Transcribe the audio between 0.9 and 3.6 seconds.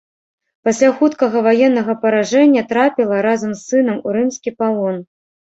хуткага ваеннага паражэння трапіла, разам